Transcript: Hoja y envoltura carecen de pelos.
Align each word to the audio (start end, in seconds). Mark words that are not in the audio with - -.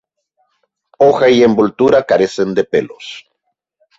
Hoja 0.97 1.29
y 1.29 1.43
envoltura 1.43 2.01
carecen 2.07 2.55
de 2.55 2.63
pelos. 2.63 3.27